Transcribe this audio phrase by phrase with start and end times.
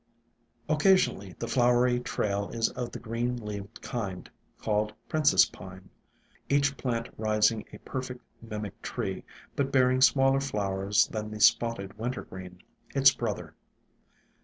[0.67, 5.91] Occasionally the flowery trail is of the green leaved kind called Prince's Pine,
[6.49, 9.23] each plant rising a perfect mimic tree,
[9.55, 12.63] but bearing smaller flowers than the Spotted Wintergreen,
[12.95, 13.53] its brother.